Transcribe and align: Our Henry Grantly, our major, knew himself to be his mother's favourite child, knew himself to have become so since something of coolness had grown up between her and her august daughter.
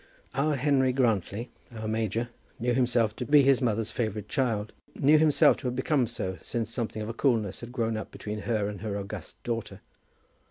Our 0.33 0.55
Henry 0.55 0.93
Grantly, 0.93 1.51
our 1.71 1.87
major, 1.87 2.29
knew 2.59 2.73
himself 2.73 3.15
to 3.17 3.23
be 3.27 3.43
his 3.43 3.61
mother's 3.61 3.91
favourite 3.91 4.27
child, 4.27 4.73
knew 4.95 5.19
himself 5.19 5.57
to 5.57 5.67
have 5.67 5.75
become 5.75 6.07
so 6.07 6.39
since 6.41 6.71
something 6.71 7.03
of 7.03 7.17
coolness 7.17 7.59
had 7.59 7.71
grown 7.71 7.95
up 7.95 8.09
between 8.09 8.39
her 8.39 8.67
and 8.67 8.81
her 8.81 8.97
august 8.97 9.43
daughter. 9.43 9.79